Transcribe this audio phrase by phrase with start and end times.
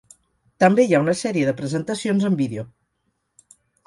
[0.61, 2.65] També hi ha una sèrie de presentacions en vídeo.